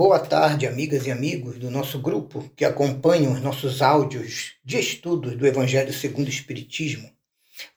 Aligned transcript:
Boa 0.00 0.18
tarde, 0.18 0.66
amigas 0.66 1.06
e 1.06 1.10
amigos 1.10 1.58
do 1.58 1.70
nosso 1.70 1.98
grupo 1.98 2.50
que 2.56 2.64
acompanham 2.64 3.34
os 3.34 3.42
nossos 3.42 3.82
áudios 3.82 4.54
de 4.64 4.80
estudos 4.80 5.36
do 5.36 5.46
Evangelho 5.46 5.92
segundo 5.92 6.26
o 6.26 6.30
Espiritismo. 6.30 7.12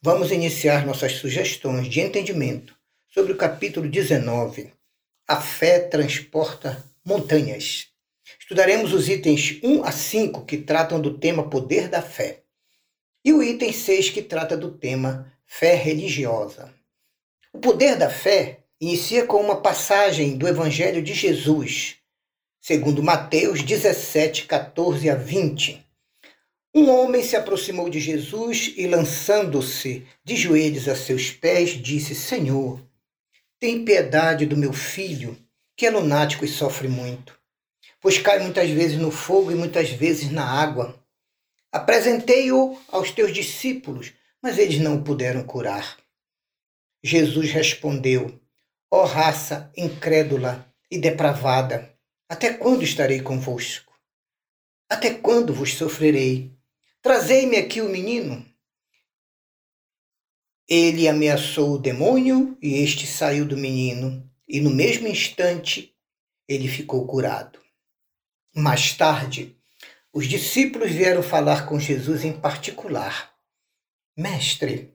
Vamos 0.02 0.32
iniciar 0.32 0.86
nossas 0.86 1.16
sugestões 1.16 1.90
de 1.90 2.00
entendimento 2.00 2.78
sobre 3.10 3.34
o 3.34 3.36
capítulo 3.36 3.90
19. 3.90 4.72
A 5.28 5.42
fé 5.42 5.82
transporta 5.82 6.82
montanhas. 7.06 7.88
Estudaremos 8.40 8.94
os 8.94 9.10
itens 9.10 9.60
1 9.62 9.84
a 9.84 9.92
5 9.92 10.46
que 10.46 10.60
tratam 10.60 11.02
do 11.02 11.18
tema 11.18 11.50
poder 11.50 11.90
da 11.90 12.02
fé 12.02 12.44
e 13.26 13.34
o 13.34 13.44
item 13.44 13.74
6 13.74 14.12
que 14.12 14.22
trata 14.22 14.56
do 14.56 14.72
tema 14.72 15.30
fé 15.46 15.76
religiosa. 15.76 16.74
O 17.52 17.60
poder 17.60 17.98
da 17.98 18.10
fé 18.10 18.60
inicia 18.80 19.26
com 19.28 19.42
uma 19.42 19.60
passagem 19.60 20.38
do 20.38 20.48
Evangelho 20.48 21.04
de 21.04 21.14
Jesus, 21.14 21.98
segundo 22.66 23.04
Mateus 23.04 23.62
17, 23.62 24.46
14 24.46 25.10
a 25.10 25.16
20. 25.16 25.86
Um 26.74 26.90
homem 26.90 27.22
se 27.22 27.36
aproximou 27.36 27.90
de 27.90 28.00
Jesus 28.00 28.74
e, 28.78 28.88
lançando-se 28.88 30.08
de 30.24 30.38
joelhos 30.38 30.88
a 30.88 30.96
seus 30.96 31.30
pés, 31.30 31.72
disse: 31.72 32.16
Senhor, 32.16 32.82
tem 33.60 33.84
piedade 33.84 34.46
do 34.46 34.56
meu 34.56 34.72
filho, 34.72 35.38
que 35.76 35.86
é 35.86 35.90
lunático 35.90 36.46
e 36.46 36.48
sofre 36.48 36.88
muito, 36.88 37.38
pois 38.00 38.18
cai 38.18 38.40
muitas 38.40 38.70
vezes 38.70 38.98
no 38.98 39.12
fogo 39.12 39.52
e 39.52 39.56
muitas 39.56 39.90
vezes 39.90 40.32
na 40.32 40.46
água. 40.46 40.98
Apresentei-o 41.70 42.80
aos 42.88 43.12
teus 43.12 43.34
discípulos, 43.34 44.14
mas 44.42 44.58
eles 44.58 44.80
não 44.80 44.96
o 44.96 45.04
puderam 45.04 45.44
curar. 45.44 45.98
Jesus 47.04 47.52
respondeu: 47.52 48.40
Ó 48.90 49.02
oh, 49.02 49.06
raça 49.06 49.70
incrédula 49.76 50.66
e 50.90 50.98
depravada, 50.98 51.93
até 52.30 52.54
quando 52.54 52.84
estarei 52.84 53.22
convosco? 53.22 53.94
Até 54.90 55.14
quando 55.14 55.54
vos 55.54 55.74
sofrerei? 55.74 56.52
Trazei-me 57.02 57.58
aqui 57.58 57.82
o 57.82 57.90
menino. 57.90 58.46
Ele 60.68 61.08
ameaçou 61.08 61.74
o 61.74 61.78
demônio 61.78 62.58
e 62.62 62.76
este 62.76 63.06
saiu 63.06 63.46
do 63.46 63.58
menino, 63.58 64.30
e 64.48 64.62
no 64.62 64.70
mesmo 64.70 65.08
instante 65.08 65.96
ele 66.48 66.68
ficou 66.68 67.06
curado. 67.06 67.60
Mais 68.56 68.94
tarde, 68.94 69.58
os 70.12 70.28
discípulos 70.28 70.92
vieram 70.92 71.24
falar 71.24 71.68
com 71.68 71.80
Jesus 71.80 72.24
em 72.24 72.40
particular. 72.40 73.34
Mestre, 74.16 74.94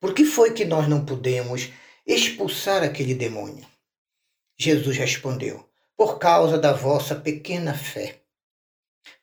por 0.00 0.12
que 0.12 0.24
foi 0.24 0.52
que 0.52 0.64
nós 0.64 0.88
não 0.88 1.04
pudemos 1.04 1.70
expulsar 2.06 2.82
aquele 2.82 3.14
demônio? 3.14 3.66
Jesus 4.58 4.96
respondeu: 4.96 5.68
Por 5.98 6.18
causa 6.18 6.56
da 6.56 6.72
vossa 6.72 7.14
pequena 7.14 7.74
fé. 7.74 8.22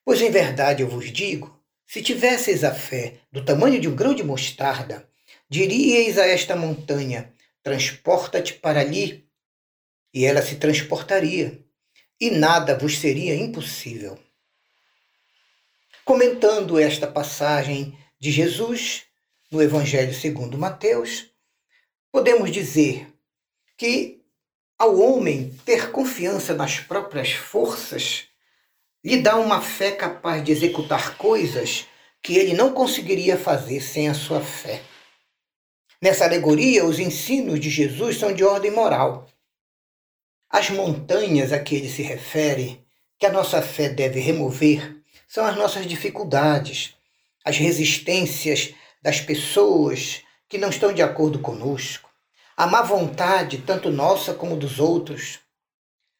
Pois 0.04 0.22
em 0.22 0.30
verdade 0.30 0.84
eu 0.84 0.88
vos 0.88 1.12
digo: 1.12 1.59
se 1.88 2.04
tivesseis 2.04 2.64
a 2.64 2.76
fé 2.76 3.22
do 3.32 3.44
tamanho 3.44 3.82
de 3.82 3.88
um 3.88 3.95
grão 3.95 4.14
de 4.14 4.23
mostarda, 4.23 5.09
diríeis 5.50 6.20
a 6.20 6.28
esta 6.28 6.56
montanha: 6.56 7.34
Transporta-te 7.64 8.54
para 8.54 8.82
ali, 8.82 9.28
e 10.14 10.26
ela 10.26 10.44
se 10.44 10.58
transportaria, 10.58 11.66
e 12.20 12.30
nada 12.30 12.78
vos 12.78 13.00
seria 13.00 13.34
impossível. 13.34 14.20
Comentando 16.04 16.78
esta 16.78 17.08
passagem 17.08 17.98
de 18.20 18.30
Jesus 18.32 19.04
no 19.50 19.64
Evangelho 19.64 20.14
segundo 20.14 20.58
Mateus, 20.58 21.34
Podemos 22.16 22.50
dizer 22.50 23.14
que 23.78 24.23
ao 24.78 25.00
homem 25.00 25.58
ter 25.66 25.92
confiança 25.92 26.54
nas 26.54 26.80
próprias 26.80 27.31
forças 27.31 28.28
lhe 29.04 29.22
dá 29.22 29.38
uma 29.38 29.62
fé 29.62 29.92
capaz 29.92 30.44
de 30.44 30.52
executar 30.52 31.17
coisas 31.17 31.86
que 32.22 32.36
ele 32.36 32.54
não 32.54 32.73
conseguiria 32.73 33.38
fazer 33.38 33.80
sem 33.80 34.09
a 34.09 34.14
sua 34.14 34.42
fé. 34.42 34.82
Nessa 36.02 36.26
alegoria, 36.26 36.83
os 36.83 36.99
ensinos 36.99 37.60
de 37.60 37.70
Jesus 37.70 38.17
são 38.17 38.33
de 38.33 38.44
ordem 38.44 38.72
moral. 38.72 39.27
As 40.49 40.70
montanhas 40.70 41.54
a 41.54 41.60
que 41.60 41.76
ele 41.76 41.89
se 41.89 42.02
refere, 42.02 42.83
que 43.17 43.26
a 43.26 43.32
nossa 43.32 43.61
fé 43.61 43.89
deve 43.89 44.20
remover, 44.20 44.98
são 45.28 45.45
as 45.45 45.55
nossas 45.55 45.88
dificuldades, 45.88 46.95
as 47.45 47.58
resistências 47.58 48.73
das 49.02 49.22
pessoas 49.22 50.22
que 50.49 50.58
não 50.58 50.70
estão 50.70 50.92
de 50.92 51.02
acordo 51.02 51.39
conosco 51.39 52.10
a 52.58 52.66
má 52.66 52.82
vontade, 52.82 53.58
tanto 53.58 53.92
nossa 53.92 54.33
como 54.33 54.55
dos 54.55 54.80
outros, 54.80 55.39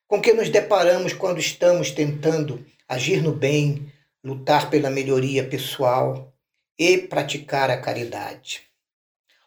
com 0.08 0.22
que 0.22 0.34
nos 0.34 0.50
deparamos 0.50 1.14
quando 1.14 1.40
estamos 1.40 1.92
tentando 1.92 2.66
agir 2.88 3.24
no 3.24 3.32
bem, 3.32 3.92
lutar 4.24 4.70
pela 4.70 4.90
melhoria 4.90 5.48
pessoal 5.48 6.34
e 6.78 6.98
praticar 6.98 7.70
a 7.70 7.78
caridade. 7.78 8.64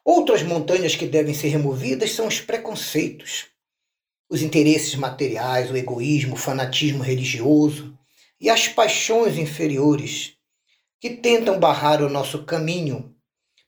Outras 0.03 0.43
montanhas 0.43 0.97
que 0.97 1.07
devem 1.07 1.35
ser 1.35 1.49
removidas 1.49 2.13
são 2.13 2.27
os 2.27 2.41
preconceitos, 2.41 3.47
os 4.31 4.41
interesses 4.41 4.95
materiais, 4.95 5.71
o 5.71 5.77
egoísmo, 5.77 6.35
o 6.35 6.39
fanatismo 6.39 7.03
religioso 7.03 7.97
e 8.41 8.49
as 8.49 8.67
paixões 8.67 9.37
inferiores 9.37 10.35
que 10.99 11.11
tentam 11.11 11.61
barrar 11.61 12.03
o 12.03 12.09
nosso 12.09 12.45
caminho, 12.45 13.15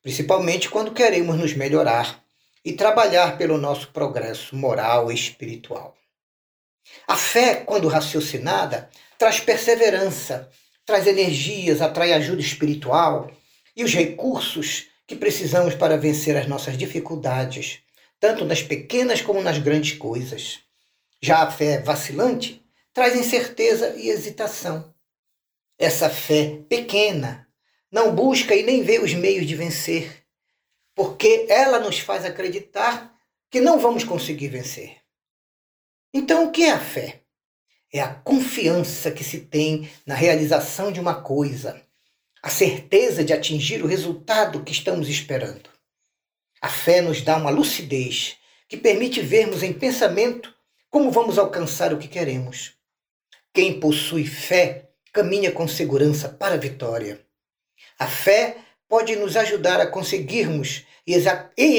principalmente 0.02 0.70
quando 0.70 0.92
queremos 0.92 1.36
nos 1.36 1.52
melhorar 1.52 2.24
e 2.64 2.72
trabalhar 2.72 3.38
pelo 3.38 3.56
nosso 3.56 3.88
progresso 3.88 4.54
moral 4.54 5.10
e 5.10 5.14
espiritual. 5.14 5.96
A 7.06 7.16
fé, 7.16 7.56
quando 7.56 7.88
raciocinada, 7.88 8.90
traz 9.18 9.40
perseverança, 9.40 10.50
traz 10.84 11.06
energias, 11.06 11.80
atrai 11.80 12.12
ajuda 12.12 12.40
espiritual 12.40 13.30
e 13.76 13.84
os 13.84 13.94
recursos 13.94 14.86
que 15.06 15.16
precisamos 15.16 15.74
para 15.74 15.96
vencer 15.96 16.36
as 16.36 16.46
nossas 16.46 16.76
dificuldades, 16.76 17.80
tanto 18.18 18.44
nas 18.44 18.62
pequenas 18.62 19.20
como 19.20 19.42
nas 19.42 19.58
grandes 19.58 19.96
coisas. 19.96 20.60
Já 21.20 21.42
a 21.42 21.50
fé 21.50 21.80
vacilante 21.80 22.64
traz 22.92 23.14
incerteza 23.16 23.94
e 23.96 24.08
hesitação. 24.08 24.92
Essa 25.78 26.10
fé 26.10 26.60
pequena 26.68 27.48
não 27.90 28.14
busca 28.14 28.54
e 28.54 28.62
nem 28.62 28.82
vê 28.82 28.98
os 28.98 29.14
meios 29.14 29.46
de 29.46 29.56
vencer 29.56 30.19
porque 30.94 31.46
ela 31.48 31.78
nos 31.78 31.98
faz 31.98 32.24
acreditar 32.24 33.14
que 33.50 33.60
não 33.60 33.78
vamos 33.78 34.04
conseguir 34.04 34.48
vencer. 34.48 34.96
Então, 36.12 36.46
o 36.46 36.50
que 36.50 36.64
é 36.64 36.72
a 36.72 36.78
fé? 36.78 37.22
É 37.92 38.00
a 38.00 38.14
confiança 38.14 39.10
que 39.10 39.24
se 39.24 39.40
tem 39.40 39.90
na 40.06 40.14
realização 40.14 40.92
de 40.92 41.00
uma 41.00 41.22
coisa, 41.22 41.80
a 42.42 42.48
certeza 42.48 43.24
de 43.24 43.32
atingir 43.32 43.82
o 43.82 43.86
resultado 43.86 44.62
que 44.62 44.72
estamos 44.72 45.08
esperando. 45.08 45.68
A 46.60 46.68
fé 46.68 47.00
nos 47.00 47.22
dá 47.22 47.36
uma 47.36 47.50
lucidez 47.50 48.36
que 48.68 48.76
permite 48.76 49.20
vermos 49.20 49.62
em 49.62 49.72
pensamento 49.72 50.54
como 50.88 51.10
vamos 51.10 51.38
alcançar 51.38 51.92
o 51.92 51.98
que 51.98 52.08
queremos. 52.08 52.74
Quem 53.52 53.80
possui 53.80 54.26
fé 54.26 54.90
caminha 55.12 55.50
com 55.50 55.66
segurança 55.66 56.28
para 56.28 56.54
a 56.54 56.58
vitória. 56.58 57.24
A 57.98 58.06
fé 58.06 58.58
pode 58.90 59.14
nos 59.14 59.36
ajudar 59.36 59.80
a 59.80 59.86
conseguirmos 59.86 60.84
e 61.06 61.14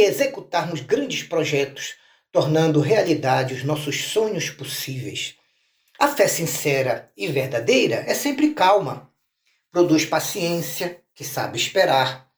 executarmos 0.01 0.79
grandes 0.79 1.23
projetos, 1.23 1.95
tornando 2.31 2.79
realidade 2.79 3.53
os 3.53 3.66
nossos 3.66 4.05
sonhos 4.05 4.49
possíveis. 4.49 5.35
A 5.99 6.07
fé 6.07 6.25
sincera 6.29 7.11
e 7.17 7.27
verdadeira 7.27 7.97
é 8.07 8.13
sempre 8.13 8.53
calma, 8.53 9.11
produz 9.69 10.05
paciência, 10.05 11.01
que 11.13 11.25
sabe 11.25 11.57
esperar, 11.57 12.31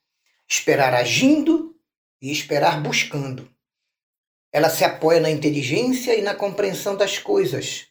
esperar 0.49 0.95
agindo 0.95 1.75
e 2.19 2.31
esperar 2.31 2.81
buscando. 2.81 3.47
Ela 4.51 4.71
se 4.71 4.83
apoia 4.83 5.19
na 5.19 5.29
inteligência 5.29 6.15
e 6.15 6.23
na 6.23 6.33
compreensão 6.33 6.97
das 6.97 7.19
coisas. 7.19 7.85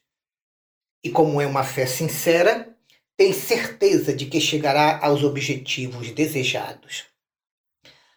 E 1.03 1.11
como 1.11 1.41
é 1.41 1.47
uma 1.47 1.63
fé 1.63 1.87
sincera, 1.87 2.77
tem 3.23 3.33
certeza 3.33 4.13
de 4.13 4.27
que 4.27 4.41
chegará 4.41 4.99
aos 5.01 5.23
objetivos 5.23 6.11
desejados. 6.11 7.05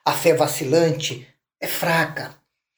A 0.03 0.11
fé 0.11 0.33
vacilante 0.33 1.27
é 1.61 1.67
fraca, 1.67 2.35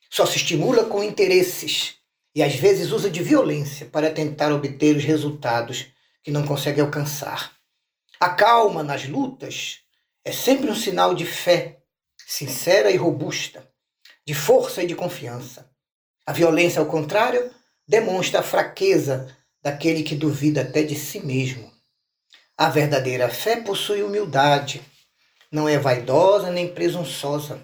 só 0.09 0.25
se 0.25 0.35
estimula 0.35 0.83
com 0.83 1.01
interesses 1.01 1.95
e 2.35 2.43
às 2.43 2.53
vezes 2.55 2.91
usa 2.91 3.09
de 3.09 3.23
violência 3.23 3.85
para 3.85 4.11
tentar 4.11 4.51
obter 4.51 4.97
os 4.97 5.05
resultados 5.05 5.85
que 6.21 6.29
não 6.29 6.45
consegue 6.45 6.81
alcançar. 6.81 7.53
A 8.19 8.27
calma 8.31 8.83
nas 8.83 9.07
lutas 9.07 9.79
é 10.25 10.33
sempre 10.33 10.69
um 10.69 10.75
sinal 10.75 11.15
de 11.15 11.25
fé 11.25 11.79
sincera 12.27 12.91
e 12.91 12.97
robusta, 12.97 13.65
de 14.25 14.33
força 14.33 14.83
e 14.83 14.87
de 14.87 14.95
confiança. 14.95 15.71
A 16.25 16.33
violência, 16.33 16.81
ao 16.81 16.87
contrário, 16.87 17.49
demonstra 17.87 18.41
a 18.41 18.43
fraqueza 18.43 19.33
daquele 19.63 20.03
que 20.03 20.13
duvida 20.13 20.59
até 20.59 20.83
de 20.83 20.93
si 20.93 21.25
mesmo. 21.25 21.76
A 22.57 22.69
verdadeira 22.69 23.29
fé 23.29 23.61
possui 23.61 24.01
humildade 24.01 24.81
não 25.51 25.69
é 25.69 25.77
vaidosa 25.77 26.49
nem 26.49 26.73
presunçosa. 26.73 27.63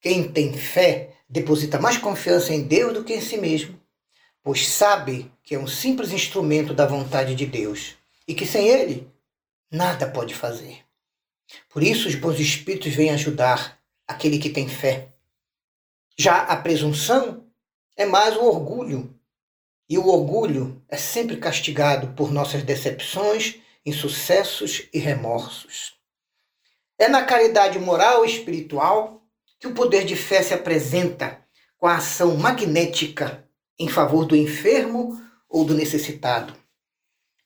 Quem 0.00 0.32
tem 0.32 0.54
fé 0.54 1.14
deposita 1.28 1.78
mais 1.78 1.98
confiança 1.98 2.54
em 2.54 2.62
Deus 2.62 2.94
do 2.94 3.04
que 3.04 3.12
em 3.12 3.20
si 3.20 3.36
mesmo. 3.36 3.78
pois 4.42 4.66
sabe 4.66 5.30
que 5.44 5.54
é 5.54 5.58
um 5.58 5.66
simples 5.66 6.12
instrumento 6.12 6.72
da 6.72 6.86
vontade 6.86 7.34
de 7.34 7.44
Deus 7.44 7.94
e 8.26 8.34
que 8.34 8.46
sem 8.46 8.66
ele 8.68 9.06
nada 9.70 10.08
pode 10.08 10.34
fazer. 10.34 10.78
Por 11.68 11.82
isso, 11.82 12.08
os 12.08 12.14
bons 12.14 12.40
espíritos 12.40 12.94
vêm 12.94 13.10
ajudar 13.10 13.78
aquele 14.08 14.38
que 14.38 14.48
tem 14.48 14.66
fé. 14.66 15.08
Já 16.16 16.38
a 16.44 16.56
presunção 16.56 17.46
é 17.96 18.06
mais 18.06 18.34
o 18.34 18.44
orgulho, 18.44 19.14
e 19.88 19.98
o 19.98 20.06
orgulho 20.08 20.82
é 20.88 20.96
sempre 20.96 21.36
castigado 21.36 22.14
por 22.14 22.32
nossas 22.32 22.62
decepções, 22.62 23.60
insucessos 23.84 24.88
e 24.92 24.98
remorsos. 24.98 25.94
É 26.98 27.08
na 27.08 27.24
caridade 27.24 27.78
moral 27.78 28.24
e 28.24 28.28
espiritual 28.28 29.22
que 29.58 29.66
o 29.66 29.74
poder 29.74 30.04
de 30.04 30.16
fé 30.16 30.42
se 30.42 30.52
apresenta 30.52 31.40
com 31.78 31.86
a 31.86 31.96
ação 31.96 32.36
magnética 32.36 33.44
em 33.78 33.88
favor 33.88 34.26
do 34.26 34.36
enfermo 34.36 35.20
ou 35.48 35.64
do 35.64 35.74
necessitado. 35.74 36.54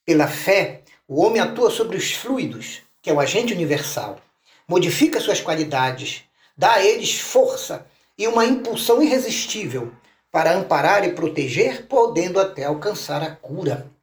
Pela 0.05 0.27
fé, 0.27 0.83
o 1.07 1.23
homem 1.23 1.41
atua 1.41 1.71
sobre 1.71 1.97
os 1.97 2.13
fluidos, 2.13 2.83
que 3.01 3.09
é 3.09 3.13
o 3.13 3.21
agente 3.21 3.53
universal, 3.53 4.21
modifica 4.67 5.21
suas 5.21 5.41
qualidades, 5.41 6.25
dá 6.57 6.75
a 6.75 6.85
eles 6.85 7.21
força 7.21 7.87
e 8.19 8.27
uma 8.27 8.45
impulsão 8.45 9.03
irresistível 9.03 9.93
para 10.31 10.53
amparar 10.53 11.05
e 11.05 11.13
proteger, 11.13 11.87
podendo 11.87 12.41
até 12.41 12.65
alcançar 12.65 13.23
a 13.23 13.37
cura. 13.37 13.94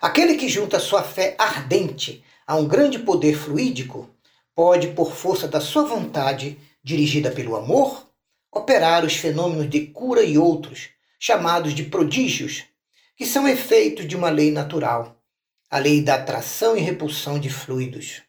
Aquele 0.00 0.36
que 0.36 0.48
junta 0.48 0.80
sua 0.80 1.02
fé 1.02 1.36
ardente 1.38 2.24
a 2.46 2.56
um 2.56 2.66
grande 2.66 2.98
poder 2.98 3.36
fluídico 3.36 4.08
pode, 4.54 4.88
por 4.88 5.12
força 5.12 5.46
da 5.46 5.60
sua 5.60 5.84
vontade, 5.84 6.58
dirigida 6.82 7.30
pelo 7.30 7.54
amor, 7.54 8.08
operar 8.50 9.04
os 9.04 9.14
fenômenos 9.14 9.68
de 9.68 9.86
cura 9.88 10.22
e 10.22 10.38
outros, 10.38 10.88
chamados 11.18 11.74
de 11.74 11.84
prodígios, 11.84 12.64
que 13.14 13.26
são 13.26 13.46
efeitos 13.46 14.08
de 14.08 14.16
uma 14.16 14.30
lei 14.30 14.50
natural, 14.50 15.20
a 15.70 15.78
lei 15.78 16.02
da 16.02 16.14
atração 16.14 16.74
e 16.74 16.80
repulsão 16.80 17.38
de 17.38 17.50
fluidos. 17.50 18.22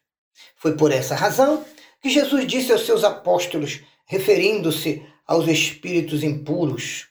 Foi 0.56 0.76
por 0.76 0.92
essa 0.92 1.14
razão 1.14 1.64
que 2.02 2.10
Jesus 2.10 2.46
disse 2.46 2.70
aos 2.70 2.84
seus 2.84 3.02
apóstolos, 3.02 3.80
referindo-se 4.04 5.02
aos 5.26 5.48
espíritos 5.48 6.22
impuros, 6.22 7.06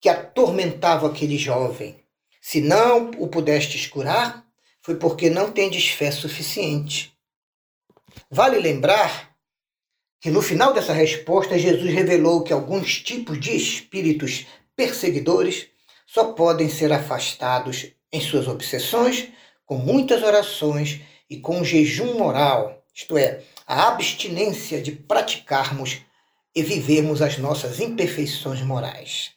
que 0.00 0.08
atormentavam 0.08 1.10
aquele 1.10 1.36
jovem. 1.36 2.02
Se 2.40 2.60
não 2.60 3.10
o 3.18 3.28
pudestes 3.28 3.86
curar, 3.86 4.46
foi 4.80 4.96
porque 4.96 5.28
não 5.28 5.52
tendes 5.52 5.88
fé 5.88 6.10
suficiente. 6.10 7.12
Vale 8.30 8.58
lembrar 8.58 9.36
que 10.20 10.30
no 10.30 10.42
final 10.42 10.72
dessa 10.72 10.92
resposta, 10.92 11.58
Jesus 11.58 11.92
revelou 11.92 12.42
que 12.42 12.52
alguns 12.52 13.00
tipos 13.02 13.38
de 13.38 13.56
espíritos 13.56 14.46
perseguidores 14.74 15.68
só 16.06 16.32
podem 16.32 16.68
ser 16.68 16.92
afastados 16.92 17.92
em 18.12 18.20
suas 18.20 18.48
obsessões 18.48 19.28
com 19.64 19.76
muitas 19.76 20.22
orações 20.22 21.00
e 21.28 21.38
com 21.38 21.62
jejum 21.62 22.18
moral, 22.18 22.84
isto 22.92 23.16
é, 23.16 23.40
a 23.64 23.86
abstinência 23.86 24.82
de 24.82 24.90
praticarmos 24.90 25.98
e 26.52 26.60
vivermos 26.60 27.22
as 27.22 27.38
nossas 27.38 27.78
imperfeições 27.78 28.60
morais. 28.62 29.30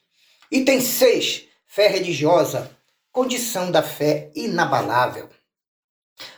Item 0.55 0.81
6. 0.81 1.47
Fé 1.65 1.87
religiosa, 1.87 2.69
condição 3.11 3.71
da 3.71 3.81
fé 3.81 4.29
inabalável. 4.35 5.27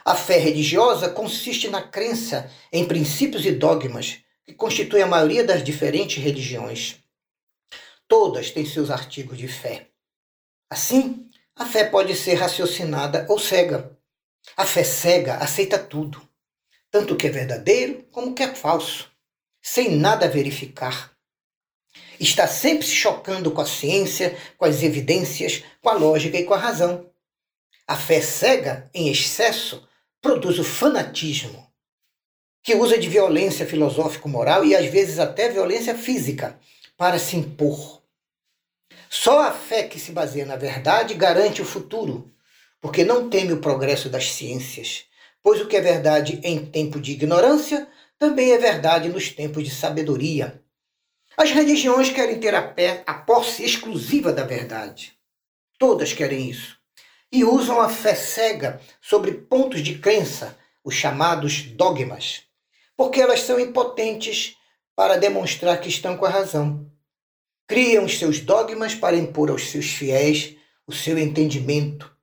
A 0.06 0.16
fé 0.16 0.38
religiosa 0.38 1.10
consiste 1.10 1.68
na 1.68 1.82
crença 1.82 2.50
em 2.72 2.88
princípios 2.88 3.46
e 3.46 3.52
dogmas 3.52 4.20
que 4.46 4.54
constituem 4.54 5.04
a 5.04 5.08
maioria 5.08 5.44
das 5.44 5.62
diferentes 5.62 6.24
religiões. 6.24 6.96
Todas 8.08 8.52
têm 8.52 8.66
seus 8.66 8.90
artigos 8.90 9.38
de 9.38 9.50
fé. 9.50 9.90
Assim, 10.70 11.30
a 11.54 11.66
fé 11.66 11.84
pode 11.84 12.16
ser 12.16 12.36
raciocinada 12.36 13.26
ou 13.28 13.38
cega. 13.38 14.00
A 14.56 14.66
fé 14.66 14.86
cega 14.86 15.36
aceita 15.40 15.78
tudo, 15.78 16.26
tanto 16.90 17.16
o 17.16 17.18
que 17.18 17.28
é 17.28 17.32
verdadeiro 17.32 18.04
como 18.14 18.28
o 18.28 18.34
que 18.34 18.44
é 18.44 18.56
falso, 18.56 19.12
sem 19.62 19.98
nada 19.98 20.30
verificar. 20.30 21.15
Está 22.20 22.48
sempre 22.48 22.86
se 22.86 22.96
chocando 22.96 23.52
com 23.52 23.62
a 23.62 23.66
ciência, 23.66 24.38
com 24.58 24.66
as 24.66 24.82
evidências, 24.84 25.64
com 25.82 25.90
a 25.90 25.94
lógica 25.94 26.38
e 26.38 26.44
com 26.44 26.54
a 26.54 26.58
razão. 26.58 27.10
A 27.88 27.96
fé 27.96 28.22
cega, 28.22 28.90
em 28.94 29.10
excesso, 29.10 29.88
produz 30.22 30.58
o 30.58 30.64
fanatismo, 30.64 31.68
que 32.64 32.74
usa 32.74 32.98
de 32.98 33.08
violência 33.08 33.66
filosófico-moral 33.66 34.66
e 34.66 34.76
às 34.76 34.88
vezes 34.88 35.20
até 35.20 35.50
violência 35.50 35.96
física 35.96 36.60
para 36.98 37.20
se 37.20 37.38
impor. 37.38 38.02
Só 39.10 39.48
a 39.48 39.52
fé 39.52 39.84
que 39.84 40.00
se 40.00 40.12
baseia 40.12 40.46
na 40.46 40.56
verdade 40.56 41.14
garante 41.14 41.62
o 41.62 41.66
futuro, 41.66 42.34
porque 42.82 43.04
não 43.04 43.30
teme 43.30 43.54
o 43.54 43.62
progresso 43.62 44.10
das 44.10 44.32
ciências, 44.32 45.06
pois 45.44 45.62
o 45.62 45.68
que 45.68 45.78
é 45.78 45.82
verdade 45.82 46.40
em 46.44 46.66
tempo 46.66 47.00
de 47.00 47.12
ignorância 47.12 47.88
também 48.18 48.52
é 48.52 48.58
verdade 48.58 49.10
nos 49.10 49.30
tempos 49.30 49.64
de 49.64 49.70
sabedoria. 49.70 50.62
As 51.38 51.52
religiões 51.52 52.10
querem 52.10 52.40
ter 52.40 52.56
a, 52.56 52.74
a 53.06 53.14
posse 53.14 53.64
exclusiva 53.64 54.32
da 54.32 54.44
verdade. 54.44 55.14
Todas 55.78 56.14
querem 56.14 56.50
isso. 56.50 56.78
E 57.32 57.44
usam 57.44 57.82
a 57.82 57.90
fé 57.90 58.16
cega 58.16 58.82
sobre 59.02 59.32
pontos 59.34 59.82
de 59.82 60.00
crença, 60.00 60.58
os 60.84 60.94
chamados 60.96 61.64
dogmas, 61.64 62.44
porque 62.96 63.20
elas 63.20 63.42
são 63.42 63.60
impotentes 63.60 64.56
para 64.96 65.18
demonstrar 65.18 65.82
que 65.82 65.90
estão 65.90 66.16
com 66.16 66.26
a 66.26 66.30
razão 66.30 66.90
criam 67.68 68.06
os 68.06 68.18
seus 68.18 68.40
dogmas 68.40 68.94
para 68.94 69.16
impor 69.16 69.50
aos 69.50 69.70
seus 69.70 69.88
fiéis 69.88 70.56
o 70.88 70.94
seu 70.94 71.18
entendimento. 71.18 72.16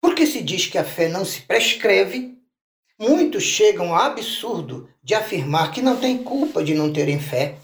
Porque 0.00 0.26
se 0.26 0.42
diz 0.42 0.66
que 0.66 0.78
a 0.78 0.84
fé 0.84 1.08
não 1.08 1.24
se 1.24 1.42
prescreve, 1.42 2.35
muitos 2.98 3.42
chegam 3.42 3.94
ao 3.94 4.02
absurdo 4.02 4.88
de 5.02 5.14
afirmar 5.14 5.72
que 5.72 5.82
não 5.82 5.98
têm 5.98 6.22
culpa 6.22 6.62
de 6.62 6.74
não 6.74 6.92
terem 6.92 7.20
fé. 7.20 7.58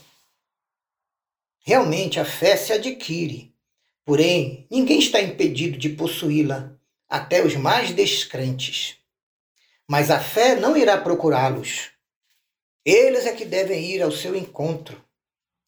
Realmente 1.60 2.18
a 2.18 2.24
fé 2.24 2.56
se 2.56 2.72
adquire, 2.72 3.54
porém 4.04 4.66
ninguém 4.70 4.98
está 4.98 5.20
impedido 5.20 5.78
de 5.78 5.90
possuí-la, 5.90 6.72
até 7.08 7.44
os 7.44 7.54
mais 7.56 7.92
descrentes. 7.92 8.96
Mas 9.88 10.10
a 10.10 10.18
fé 10.18 10.56
não 10.56 10.76
irá 10.76 10.98
procurá-los. 10.98 11.90
Eles 12.84 13.26
é 13.26 13.32
que 13.32 13.44
devem 13.44 13.84
ir 13.90 14.02
ao 14.02 14.10
seu 14.10 14.34
encontro 14.34 15.02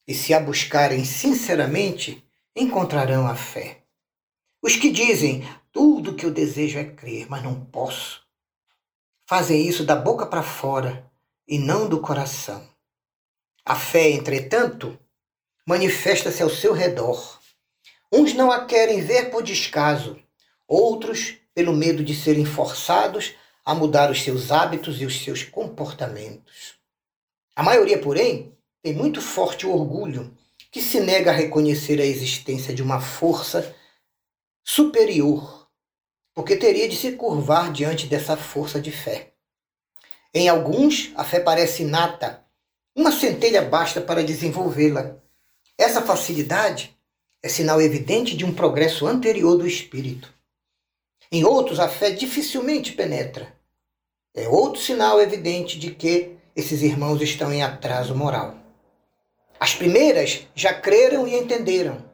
e 0.07 0.15
se 0.15 0.35
a 0.35 0.41
buscarem 0.41 1.05
sinceramente, 1.05 2.23
encontrarão 2.55 3.27
a 3.27 3.35
fé. 3.35 3.83
Os 4.63 4.77
que 4.77 4.91
dizem 4.91 5.47
tudo 5.73 6.15
que 6.15 6.25
eu 6.27 6.31
desejo 6.31 6.79
é 6.79 6.85
crer, 6.85 7.27
mas 7.29 7.43
não 7.43 7.65
posso, 7.65 8.24
fazem 9.27 9.67
isso 9.67 9.85
da 9.85 9.97
boca 9.97 10.27
para 10.27 10.43
fora 10.43 11.11
e 11.47 11.59
não 11.59 11.89
do 11.89 12.01
coração. 12.01 12.67
A 13.65 13.75
fé, 13.75 14.11
entretanto, 14.11 14.99
manifesta-se 15.67 16.43
ao 16.43 16.51
seu 16.51 16.73
redor. 16.73 17.41
Uns 18.13 18.35
não 18.35 18.53
a 18.53 18.65
querem 18.65 19.01
ver 19.01 19.31
por 19.31 19.43
descaso, 19.43 20.19
outros 20.69 21.37
pelo 21.55 21.73
medo 21.73 22.05
de 22.05 22.15
serem 22.15 22.45
forçados 22.45 23.35
a 23.65 23.75
mudar 23.75 24.11
os 24.11 24.23
seus 24.23 24.51
hábitos 24.53 25.01
e 25.01 25.07
os 25.07 25.23
seus 25.23 25.43
comportamentos. 25.43 26.75
A 27.57 27.63
maioria, 27.63 27.99
porém, 27.99 28.55
tem 28.83 28.93
muito 28.93 29.23
forte 29.23 29.67
orgulho 29.67 30.37
que 30.71 30.83
se 30.83 31.01
nega 31.01 31.31
a 31.31 31.35
reconhecer 31.35 32.01
a 32.01 32.05
existência 32.05 32.75
de 32.75 32.83
uma 32.83 33.01
força 33.01 33.75
superior, 34.65 35.54
porque 36.35 36.57
teria 36.57 36.89
de 36.89 36.97
se 36.97 37.13
curvar 37.13 37.73
diante 37.73 38.07
dessa 38.07 38.37
força 38.37 38.81
de 38.81 38.91
fé. 38.91 39.33
Em 40.35 40.49
alguns, 40.49 41.13
a 41.15 41.25
fé 41.25 41.39
parece 41.39 41.83
inata, 41.83 42.45
uma 42.97 43.13
centelha 43.13 43.63
basta 43.63 44.01
para 44.01 44.23
desenvolvê-la. 44.23 45.17
Essa 45.79 46.03
facilidade 46.03 46.97
é 47.43 47.49
sinal 47.49 47.81
evidente 47.81 48.37
de 48.37 48.45
um 48.45 48.55
progresso 48.55 49.07
anterior 49.07 49.57
do 49.57 49.67
espírito. 49.67 50.33
Em 51.31 51.45
outros, 51.45 51.81
a 51.81 51.89
fé 51.89 52.11
dificilmente 52.11 52.93
penetra. 52.93 53.53
É 54.35 54.49
outro 54.49 54.81
sinal 54.81 55.21
evidente 55.21 55.79
de 55.79 55.91
que 55.93 56.37
esses 56.55 56.83
irmãos 56.83 57.21
estão 57.21 57.53
em 57.53 57.63
atraso 57.63 58.15
moral. 58.15 58.57
As 59.59 59.75
primeiras 59.75 60.47
já 60.55 60.73
creram 60.73 61.27
e 61.27 61.35
entenderam. 61.35 62.05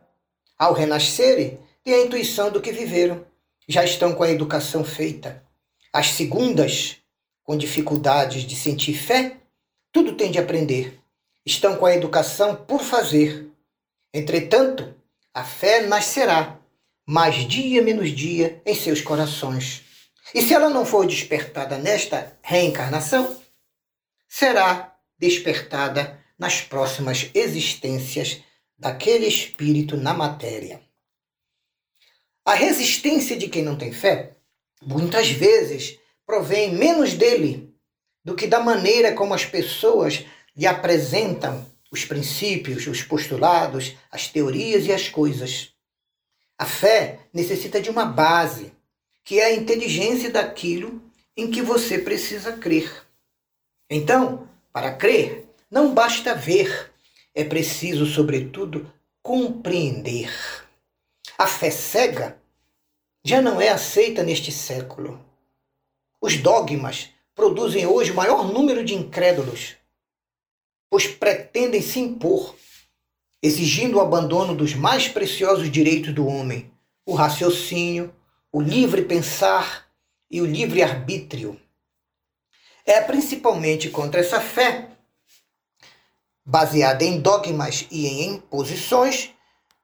Ao 0.58 0.72
renascerem, 0.72 1.58
têm 1.82 1.94
a 1.94 2.02
intuição 2.04 2.50
do 2.50 2.60
que 2.60 2.72
viveram. 2.72 3.24
Já 3.72 3.84
estão 3.84 4.12
com 4.16 4.24
a 4.24 4.30
educação 4.32 4.82
feita. 4.82 5.44
As 5.92 6.08
segundas, 6.08 6.96
com 7.44 7.56
dificuldades 7.56 8.42
de 8.42 8.56
sentir 8.56 8.94
fé, 8.94 9.36
tudo 9.92 10.16
tem 10.16 10.28
de 10.32 10.40
aprender. 10.40 10.98
Estão 11.46 11.76
com 11.76 11.86
a 11.86 11.94
educação 11.94 12.56
por 12.56 12.82
fazer. 12.82 13.48
Entretanto, 14.12 14.92
a 15.32 15.44
fé 15.44 15.86
nascerá, 15.86 16.58
mais 17.06 17.46
dia 17.46 17.80
menos 17.80 18.10
dia, 18.10 18.60
em 18.66 18.74
seus 18.74 19.00
corações. 19.00 19.84
E 20.34 20.42
se 20.42 20.52
ela 20.52 20.68
não 20.68 20.84
for 20.84 21.06
despertada 21.06 21.78
nesta 21.78 22.36
reencarnação, 22.42 23.40
será 24.28 24.98
despertada 25.16 26.20
nas 26.36 26.60
próximas 26.60 27.30
existências 27.32 28.42
daquele 28.76 29.28
espírito 29.28 29.96
na 29.96 30.12
matéria. 30.12 30.89
A 32.50 32.54
resistência 32.54 33.36
de 33.36 33.46
quem 33.46 33.62
não 33.62 33.76
tem 33.76 33.92
fé, 33.92 34.32
muitas 34.84 35.30
vezes, 35.30 36.00
provém 36.26 36.74
menos 36.74 37.14
dele 37.14 37.72
do 38.24 38.34
que 38.34 38.44
da 38.44 38.58
maneira 38.58 39.14
como 39.14 39.32
as 39.32 39.44
pessoas 39.44 40.24
lhe 40.56 40.66
apresentam 40.66 41.64
os 41.92 42.04
princípios, 42.04 42.88
os 42.88 43.04
postulados, 43.04 43.94
as 44.10 44.26
teorias 44.26 44.84
e 44.86 44.92
as 44.92 45.08
coisas. 45.08 45.72
A 46.58 46.66
fé 46.66 47.20
necessita 47.32 47.80
de 47.80 47.88
uma 47.88 48.04
base, 48.04 48.72
que 49.22 49.38
é 49.38 49.44
a 49.44 49.54
inteligência 49.54 50.28
daquilo 50.28 51.00
em 51.36 51.52
que 51.52 51.62
você 51.62 51.98
precisa 51.98 52.54
crer. 52.54 53.06
Então, 53.88 54.48
para 54.72 54.92
crer, 54.92 55.46
não 55.70 55.94
basta 55.94 56.34
ver, 56.34 56.90
é 57.32 57.44
preciso, 57.44 58.06
sobretudo, 58.06 58.92
compreender. 59.22 60.34
A 61.38 61.46
fé 61.46 61.70
cega 61.70 62.39
já 63.22 63.42
não 63.42 63.60
é 63.60 63.68
aceita 63.68 64.22
neste 64.22 64.50
século. 64.50 65.20
Os 66.20 66.36
dogmas 66.36 67.10
produzem 67.34 67.86
hoje 67.86 68.10
o 68.10 68.14
maior 68.14 68.44
número 68.44 68.84
de 68.84 68.94
incrédulos, 68.94 69.76
pois 70.88 71.06
pretendem 71.06 71.80
se 71.80 72.00
impor, 72.00 72.54
exigindo 73.42 73.96
o 73.96 74.00
abandono 74.00 74.54
dos 74.54 74.74
mais 74.74 75.08
preciosos 75.08 75.70
direitos 75.70 76.14
do 76.14 76.26
homem, 76.26 76.70
o 77.06 77.14
raciocínio, 77.14 78.14
o 78.52 78.60
livre 78.60 79.02
pensar 79.02 79.86
e 80.30 80.40
o 80.40 80.46
livre 80.46 80.82
arbítrio. 80.82 81.58
É 82.84 83.00
principalmente 83.00 83.88
contra 83.88 84.20
essa 84.20 84.40
fé, 84.40 84.90
baseada 86.44 87.04
em 87.04 87.20
dogmas 87.20 87.86
e 87.90 88.06
em 88.06 88.34
imposições, 88.34 89.30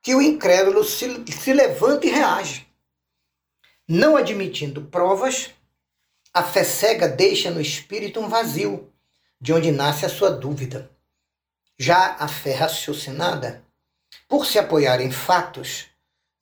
que 0.02 0.14
o 0.14 0.22
incrédulo 0.22 0.84
se, 0.84 1.24
se 1.32 1.52
levanta 1.52 2.06
e 2.06 2.10
reage. 2.10 2.65
Não 3.88 4.16
admitindo 4.16 4.82
provas, 4.82 5.50
a 6.34 6.42
fé 6.42 6.64
cega 6.64 7.08
deixa 7.08 7.52
no 7.52 7.60
espírito 7.60 8.18
um 8.18 8.28
vazio, 8.28 8.92
de 9.40 9.52
onde 9.52 9.70
nasce 9.70 10.04
a 10.04 10.08
sua 10.08 10.28
dúvida. 10.28 10.90
Já 11.78 12.16
a 12.16 12.26
fé 12.26 12.52
raciocinada, 12.52 13.62
por 14.28 14.44
se 14.44 14.58
apoiar 14.58 15.00
em 15.00 15.12
fatos, 15.12 15.86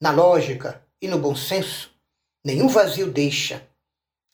na 0.00 0.10
lógica 0.10 0.82
e 1.02 1.06
no 1.06 1.18
bom 1.18 1.36
senso, 1.36 1.94
nenhum 2.42 2.66
vazio 2.66 3.10
deixa. 3.10 3.68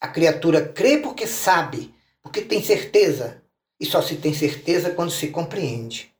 A 0.00 0.06
criatura 0.06 0.68
crê 0.68 0.98
porque 0.98 1.26
sabe, 1.26 1.92
porque 2.22 2.42
tem 2.42 2.62
certeza, 2.62 3.42
e 3.80 3.84
só 3.84 4.00
se 4.00 4.18
tem 4.18 4.32
certeza 4.32 4.94
quando 4.94 5.10
se 5.10 5.28
compreende. 5.28 6.14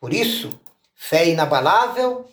Por 0.00 0.12
isso, 0.12 0.58
fé 0.94 1.28
inabalável, 1.28 2.28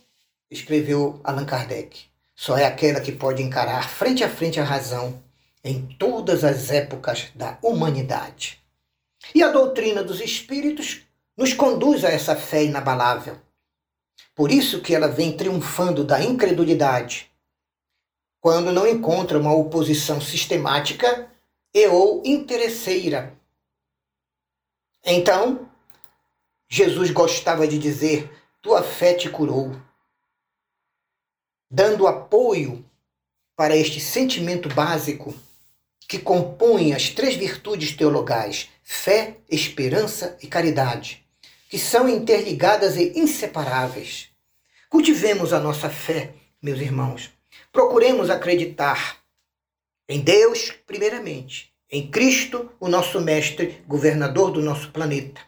escreveu 0.50 1.22
Allan 1.24 1.46
Kardec, 1.46 2.10
só 2.40 2.56
é 2.56 2.66
aquela 2.66 3.02
que 3.02 3.12
pode 3.12 3.42
encarar 3.42 3.90
frente 3.90 4.24
a 4.24 4.30
frente 4.30 4.60
a 4.60 4.64
razão 4.64 5.24
em 5.64 5.88
todas 5.98 6.44
as 6.44 6.70
épocas 6.70 7.32
da 7.34 7.58
humanidade. 7.64 8.64
E 9.34 9.42
a 9.42 9.50
doutrina 9.50 10.04
dos 10.04 10.22
espíritos 10.22 11.02
nos 11.36 11.52
conduz 11.52 12.06
a 12.06 12.10
essa 12.10 12.36
fé 12.36 12.64
inabalável. 12.64 13.38
Por 14.36 14.52
isso 14.52 14.84
que 14.84 14.94
ela 14.94 15.08
vem 15.08 15.36
triunfando 15.36 16.04
da 16.04 16.24
incredulidade, 16.24 17.32
quando 18.40 18.72
não 18.72 18.88
encontra 18.88 19.40
uma 19.40 19.54
oposição 19.54 20.22
sistemática 20.22 21.28
e 21.74 21.88
ou 21.88 22.22
interesseira. 22.24 23.36
Então, 25.04 25.68
Jesus 26.70 27.10
gostava 27.10 27.68
de 27.68 27.80
dizer: 27.80 28.32
Tua 28.62 28.84
fé 28.84 29.16
te 29.16 29.28
curou, 29.28 29.76
dando 31.70 32.08
apoio 32.08 32.86
para 33.56 33.76
este 33.76 34.00
sentimento 34.00 34.70
básico 34.70 35.36
que 36.08 36.20
compõe 36.20 36.94
as 36.94 37.10
três 37.10 37.36
virtudes 37.36 37.92
teologais, 37.92 38.70
fé, 38.84 39.38
esperança 39.50 40.38
e 40.42 40.48
caridade, 40.48 41.26
que 41.70 41.78
são 41.78 42.08
interligadas 42.08 42.96
e 42.96 43.20
inseparáveis. 43.20 44.30
Cultivemos 44.90 45.52
a 45.52 45.60
nossa 45.60 45.90
fé, 45.90 46.34
meus 46.62 46.80
irmãos. 46.80 47.30
Procuremos 47.74 48.30
acreditar 48.30 49.22
em 50.08 50.22
Deus, 50.22 50.72
primeiramente, 50.86 51.74
em 51.92 52.10
Cristo, 52.10 52.72
o 52.80 52.88
nosso 52.88 53.20
Mestre, 53.20 53.84
governador 53.86 54.52
do 54.52 54.62
nosso 54.62 54.92
planeta, 54.92 55.42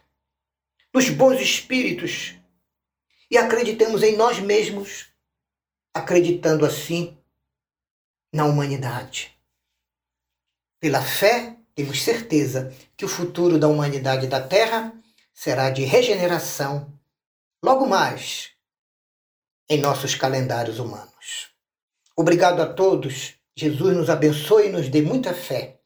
nos 0.92 1.08
bons 1.08 1.40
espíritos, 1.40 2.34
e 3.30 3.38
acreditemos 3.38 4.02
em 4.02 4.16
nós 4.16 4.38
mesmos, 4.40 5.09
acreditando 5.94 6.64
assim 6.64 7.18
na 8.32 8.44
humanidade. 8.46 9.36
Pela 10.80 11.02
fé, 11.02 11.56
temos 11.74 12.02
certeza 12.02 12.74
que 12.96 13.04
o 13.04 13.08
futuro 13.08 13.58
da 13.58 13.68
humanidade 13.68 14.26
da 14.26 14.40
Terra 14.40 14.92
será 15.32 15.70
de 15.70 15.84
regeneração 15.84 16.92
logo 17.62 17.86
mais 17.86 18.50
em 19.68 19.80
nossos 19.80 20.14
calendários 20.14 20.78
humanos. 20.78 21.50
Obrigado 22.16 22.60
a 22.60 22.72
todos. 22.72 23.34
Jesus 23.56 23.96
nos 23.96 24.10
abençoe 24.10 24.66
e 24.68 24.72
nos 24.72 24.88
dê 24.88 25.02
muita 25.02 25.34
fé. 25.34 25.80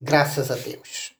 Graças 0.00 0.50
a 0.50 0.54
Deus. 0.54 1.17